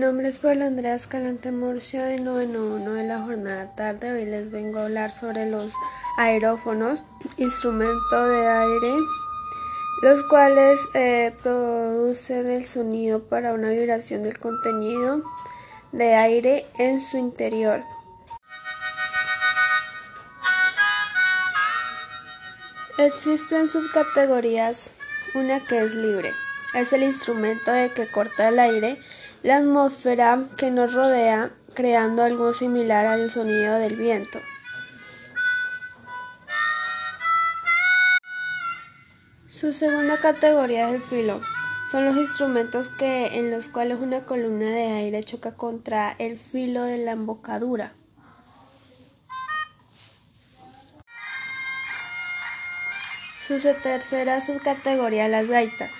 nombre 0.00 0.30
es 0.30 0.38
Paula 0.38 0.64
Andrea 0.64 0.94
Escalante 0.94 1.52
Murcia 1.52 2.06
de 2.06 2.18
991 2.20 2.94
de 2.94 3.06
la 3.06 3.20
jornada 3.20 3.74
tarde. 3.74 4.12
Hoy 4.12 4.24
les 4.24 4.50
vengo 4.50 4.78
a 4.78 4.84
hablar 4.84 5.10
sobre 5.10 5.50
los 5.50 5.74
aerófonos, 6.16 7.02
instrumento 7.36 8.28
de 8.30 8.48
aire, 8.48 8.94
los 10.02 10.22
cuales 10.30 10.80
eh, 10.94 11.34
producen 11.42 12.50
el 12.50 12.64
sonido 12.64 13.24
para 13.24 13.52
una 13.52 13.68
vibración 13.68 14.22
del 14.22 14.38
contenido 14.38 15.22
de 15.92 16.14
aire 16.14 16.66
en 16.78 16.98
su 16.98 17.18
interior. 17.18 17.82
Existen 22.96 23.68
subcategorías, 23.68 24.92
una 25.34 25.60
que 25.60 25.84
es 25.84 25.94
libre, 25.94 26.32
es 26.72 26.94
el 26.94 27.02
instrumento 27.02 27.70
de 27.70 27.90
que 27.90 28.06
corta 28.06 28.48
el 28.48 28.58
aire, 28.60 28.98
la 29.42 29.56
atmósfera 29.56 30.44
que 30.58 30.70
nos 30.70 30.92
rodea, 30.92 31.52
creando 31.74 32.22
algo 32.22 32.52
similar 32.52 33.06
al 33.06 33.30
sonido 33.30 33.76
del 33.76 33.96
viento. 33.96 34.38
Su 39.48 39.72
segunda 39.72 40.18
categoría 40.18 40.88
es 40.88 40.96
el 40.96 41.02
filo. 41.02 41.40
Son 41.90 42.04
los 42.04 42.16
instrumentos 42.16 42.88
que, 42.88 43.38
en 43.38 43.50
los 43.50 43.68
cuales 43.68 43.98
una 44.00 44.24
columna 44.24 44.66
de 44.66 44.92
aire 44.92 45.24
choca 45.24 45.54
contra 45.54 46.14
el 46.18 46.38
filo 46.38 46.82
de 46.84 46.98
la 46.98 47.12
embocadura. 47.12 47.94
Su 53.46 53.58
tercera 53.82 54.40
subcategoría, 54.40 55.26
las 55.26 55.48
gaitas, 55.48 55.90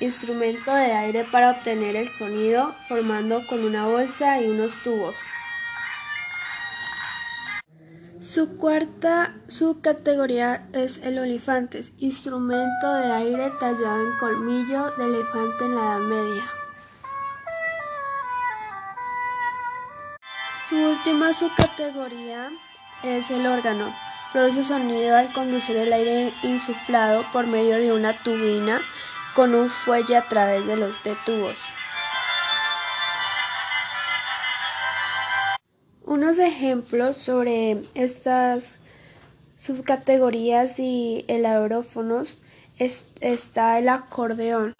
instrumento 0.00 0.74
de 0.74 0.92
aire 0.92 1.24
para 1.30 1.50
obtener 1.50 1.96
el 1.96 2.08
sonido 2.08 2.72
formando 2.88 3.46
con 3.46 3.64
una 3.64 3.86
bolsa 3.86 4.40
y 4.40 4.48
unos 4.48 4.72
tubos. 4.82 5.14
Su 8.20 8.56
cuarta 8.56 9.34
subcategoría 9.48 10.68
es 10.72 10.98
el 10.98 11.18
olifantes, 11.18 11.92
instrumento 11.98 12.94
de 12.94 13.12
aire 13.12 13.50
tallado 13.60 14.04
en 14.04 14.18
colmillo 14.18 14.90
de 14.96 15.04
elefante 15.04 15.64
en 15.64 15.74
la 15.74 15.80
Edad 15.80 16.00
Media. 16.00 16.42
Su 20.68 20.76
última 20.76 21.32
subcategoría 21.32 22.50
es 23.02 23.30
el 23.30 23.46
órgano, 23.46 23.94
Produce 24.32 24.64
sonido 24.64 25.16
al 25.16 25.32
conducir 25.32 25.76
el 25.76 25.92
aire 25.92 26.30
insuflado 26.42 27.24
por 27.32 27.46
medio 27.46 27.76
de 27.78 27.92
una 27.92 28.12
turbina 28.12 28.82
con 29.36 29.54
un 29.54 29.68
fuelle 29.68 30.16
a 30.16 30.26
través 30.26 30.66
de 30.66 30.78
los 30.78 30.96
tubos. 31.26 31.58
Unos 36.06 36.38
ejemplos 36.38 37.18
sobre 37.18 37.82
estas 37.94 38.78
subcategorías 39.56 40.80
y 40.80 41.26
el 41.28 41.44
aerófonos 41.44 42.38
está 42.78 43.78
el 43.78 43.90
acordeón. 43.90 44.72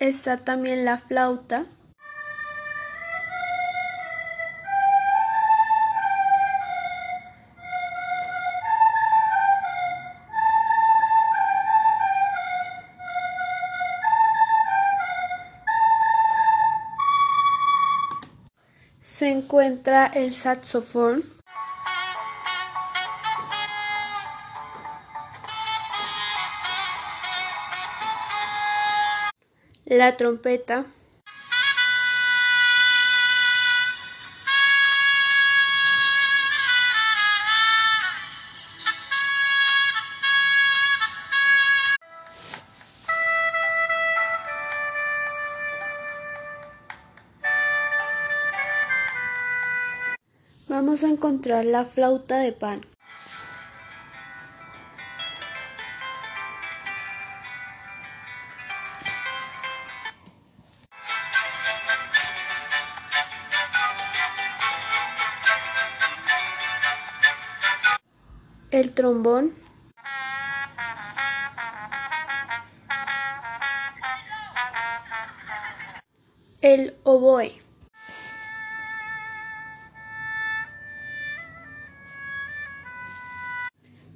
Está 0.00 0.38
también 0.38 0.86
la 0.86 0.96
flauta. 0.96 1.66
Se 19.16 19.30
encuentra 19.30 20.08
el 20.08 20.34
saxofón. 20.34 21.24
la 29.86 30.18
trompeta, 30.18 30.84
Vamos 50.86 51.02
a 51.02 51.08
encontrar 51.08 51.64
la 51.64 51.84
flauta 51.84 52.38
de 52.38 52.52
pan. 52.52 52.86
el 68.70 68.92
trombón, 68.92 69.56
el 76.60 76.96
oboe. 77.02 77.65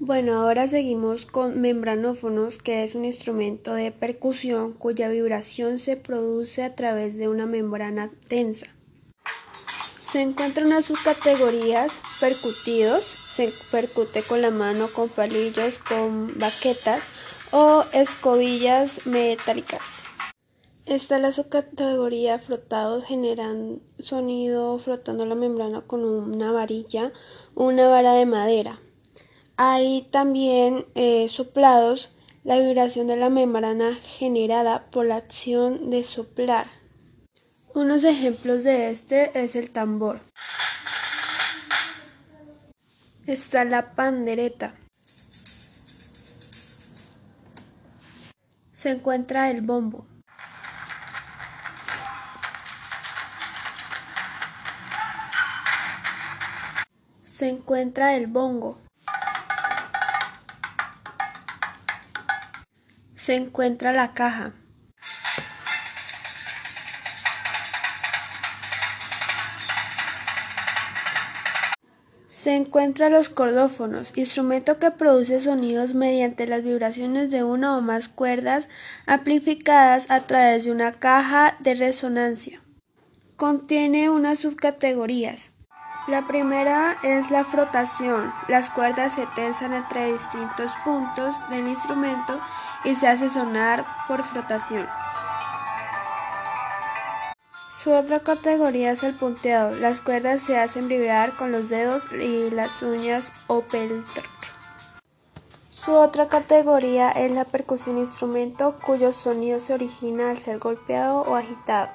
Bueno, 0.00 0.40
ahora 0.40 0.68
seguimos 0.68 1.26
con 1.26 1.60
membranófonos, 1.60 2.58
que 2.58 2.84
es 2.84 2.94
un 2.94 3.04
instrumento 3.04 3.74
de 3.74 3.90
percusión 3.90 4.72
cuya 4.72 5.08
vibración 5.08 5.80
se 5.80 5.96
produce 5.96 6.62
a 6.62 6.76
través 6.76 7.16
de 7.16 7.26
una 7.26 7.46
membrana 7.46 8.12
tensa. 8.28 8.68
Se 9.98 10.22
encuentran 10.22 10.70
en 10.70 10.84
sus 10.84 11.02
categorías 11.02 11.94
percutidos, 12.20 13.02
se 13.02 13.52
percute 13.72 14.22
con 14.22 14.40
la 14.40 14.52
mano, 14.52 14.86
con 14.94 15.08
palillos, 15.08 15.78
con 15.78 16.38
baquetas 16.38 17.02
o 17.50 17.82
escobillas 17.92 19.04
metálicas. 19.04 20.04
Está 20.86 21.18
la 21.18 21.32
subcategoría 21.32 22.38
frotados 22.38 23.04
generan 23.04 23.80
sonido 23.98 24.78
frotando 24.78 25.26
la 25.26 25.34
membrana 25.34 25.80
con 25.80 26.04
una 26.04 26.52
varilla 26.52 27.12
una 27.56 27.88
vara 27.88 28.12
de 28.12 28.26
madera. 28.26 28.80
Hay 29.58 30.08
también 30.10 30.86
eh, 30.94 31.28
soplados, 31.28 32.14
la 32.44 32.58
vibración 32.58 33.06
de 33.08 33.16
la 33.16 33.28
membrana 33.28 33.94
generada 33.96 34.88
por 34.90 35.04
la 35.04 35.16
acción 35.16 35.90
de 35.90 36.02
soplar. 36.02 36.68
Unos 37.74 38.04
ejemplos 38.04 38.64
de 38.64 38.88
este 38.88 39.38
es 39.38 39.54
el 39.56 39.70
tambor 39.70 40.22
está 43.32 43.64
la 43.64 43.94
pandereta. 43.94 44.74
Se 48.72 48.90
encuentra 48.90 49.50
el 49.50 49.60
bombo. 49.60 50.06
Se 57.22 57.48
encuentra 57.48 58.16
el 58.16 58.26
bongo. 58.28 58.87
Se 63.28 63.36
encuentra 63.36 63.92
la 63.92 64.14
caja. 64.14 64.54
Se 72.30 72.56
encuentra 72.56 73.10
los 73.10 73.28
cordófonos, 73.28 74.16
instrumento 74.16 74.78
que 74.78 74.90
produce 74.92 75.42
sonidos 75.42 75.92
mediante 75.92 76.46
las 76.46 76.62
vibraciones 76.62 77.30
de 77.30 77.44
una 77.44 77.76
o 77.76 77.82
más 77.82 78.08
cuerdas 78.08 78.70
amplificadas 79.04 80.10
a 80.10 80.20
través 80.26 80.64
de 80.64 80.72
una 80.72 80.92
caja 80.94 81.58
de 81.58 81.74
resonancia. 81.74 82.62
Contiene 83.36 84.08
unas 84.08 84.38
subcategorías. 84.38 85.50
La 86.06 86.26
primera 86.26 86.96
es 87.02 87.30
la 87.30 87.44
frotación. 87.44 88.32
Las 88.48 88.70
cuerdas 88.70 89.12
se 89.12 89.26
tensan 89.36 89.74
entre 89.74 90.14
distintos 90.14 90.72
puntos 90.82 91.36
del 91.50 91.68
instrumento 91.68 92.40
y 92.84 92.94
se 92.94 93.08
hace 93.08 93.28
sonar 93.28 93.84
por 94.06 94.22
frotación. 94.22 94.86
Su 97.72 97.92
otra 97.92 98.20
categoría 98.20 98.90
es 98.90 99.02
el 99.04 99.14
punteado. 99.14 99.74
Las 99.76 100.00
cuerdas 100.00 100.42
se 100.42 100.58
hacen 100.58 100.88
vibrar 100.88 101.32
con 101.32 101.52
los 101.52 101.68
dedos 101.68 102.12
y 102.12 102.50
las 102.50 102.82
uñas 102.82 103.32
o 103.46 103.60
peltro. 103.62 104.22
Su 105.68 105.94
otra 105.94 106.26
categoría 106.26 107.10
es 107.10 107.32
la 107.34 107.44
percusión 107.44 107.98
instrumento 107.98 108.76
cuyo 108.84 109.12
sonido 109.12 109.60
se 109.60 109.74
origina 109.74 110.30
al 110.30 110.38
ser 110.38 110.58
golpeado 110.58 111.22
o 111.22 111.36
agitado. 111.36 111.88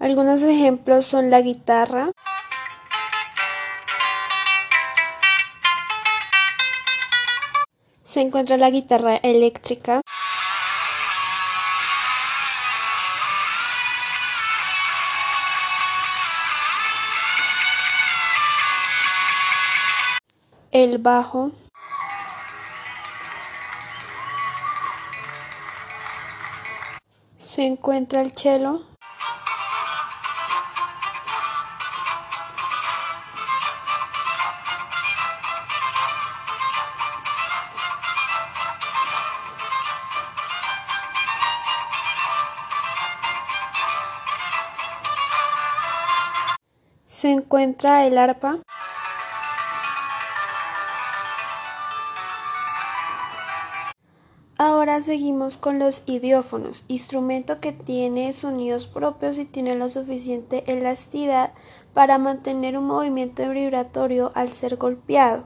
Algunos 0.00 0.42
ejemplos 0.42 1.06
son 1.06 1.30
la 1.30 1.40
guitarra, 1.42 2.12
se 8.18 8.22
encuentra 8.22 8.56
la 8.56 8.68
guitarra 8.68 9.14
eléctrica, 9.14 10.00
el 20.72 20.98
bajo, 20.98 21.52
se 27.36 27.66
encuentra 27.66 28.20
el 28.22 28.32
cello, 28.32 28.87
se 47.18 47.32
encuentra 47.32 48.06
el 48.06 48.16
arpa, 48.16 48.60
Ahora 54.56 55.02
seguimos 55.02 55.56
con 55.56 55.80
los 55.80 56.02
idiófonos, 56.06 56.84
instrumento 56.86 57.58
que 57.58 57.72
tiene 57.72 58.32
sonidos 58.32 58.86
propios 58.86 59.36
y 59.38 59.44
tiene 59.46 59.74
la 59.74 59.88
suficiente 59.88 60.62
elasticidad 60.70 61.54
para 61.92 62.18
mantener 62.18 62.78
un 62.78 62.86
movimiento 62.86 63.48
vibratorio 63.48 64.30
al 64.36 64.52
ser 64.52 64.76
golpeado. 64.76 65.42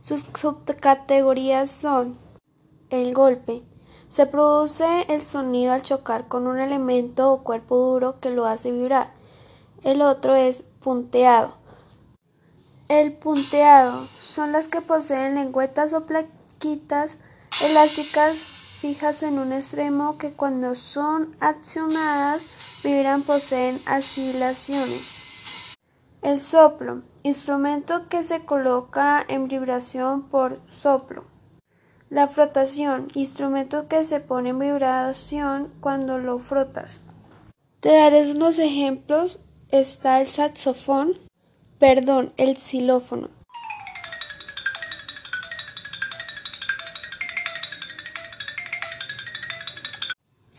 Sus 0.00 0.26
subcategorías 0.34 1.70
son 1.70 2.18
el 2.88 3.14
golpe. 3.14 3.62
Se 4.08 4.26
produce 4.26 5.04
el 5.08 5.22
sonido 5.22 5.72
al 5.72 5.82
chocar 5.82 6.26
con 6.26 6.48
un 6.48 6.58
elemento 6.58 7.32
o 7.32 7.44
cuerpo 7.44 7.76
duro 7.76 8.18
que 8.18 8.30
lo 8.30 8.46
hace 8.46 8.72
vibrar. 8.72 9.19
El 9.82 10.02
otro 10.02 10.34
es 10.34 10.62
punteado. 10.82 11.54
El 12.88 13.12
punteado 13.12 14.08
son 14.20 14.52
las 14.52 14.68
que 14.68 14.80
poseen 14.80 15.36
lengüetas 15.36 15.92
o 15.92 16.06
plaquitas 16.06 17.18
elásticas 17.64 18.36
fijas 18.80 19.22
en 19.22 19.38
un 19.38 19.52
extremo 19.52 20.18
que 20.18 20.32
cuando 20.32 20.74
son 20.74 21.36
accionadas 21.40 22.42
vibran 22.82 23.22
poseen 23.22 23.80
oscilaciones. 23.86 25.76
El 26.22 26.40
soplo, 26.40 27.02
instrumento 27.22 28.08
que 28.08 28.22
se 28.22 28.44
coloca 28.44 29.24
en 29.28 29.48
vibración 29.48 30.22
por 30.22 30.60
soplo. 30.68 31.24
La 32.10 32.26
frotación, 32.26 33.08
instrumento 33.14 33.88
que 33.88 34.04
se 34.04 34.20
pone 34.20 34.50
en 34.50 34.58
vibración 34.58 35.72
cuando 35.80 36.18
lo 36.18 36.38
frotas. 36.38 37.00
Te 37.80 37.94
daré 37.94 38.30
unos 38.32 38.58
ejemplos. 38.58 39.40
Está 39.72 40.20
el 40.20 40.26
saxofón, 40.26 41.18
perdón, 41.78 42.32
el 42.36 42.56
xilófono. 42.56 43.30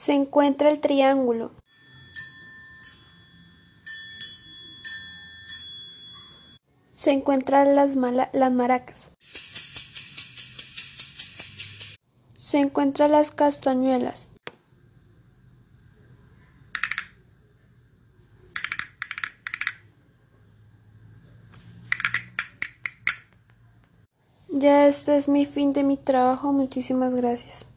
se 0.02 0.14
encuentra 0.14 0.72
el 0.72 0.80
triángulo. 0.80 1.52
Se 6.94 7.12
encuentran 7.12 7.76
las, 7.76 7.96
las 7.96 8.52
maracas. 8.52 9.12
Se 12.36 12.58
encuentran 12.58 13.12
las 13.12 13.30
castañuelas. 13.30 14.28
Ya 24.52 24.86
este 24.88 25.16
es 25.16 25.30
mi 25.30 25.46
fin 25.46 25.72
de 25.72 25.84
mi 25.84 25.96
trabajo. 25.96 26.52
Muchísimas 26.52 27.16
gracias. 27.16 27.71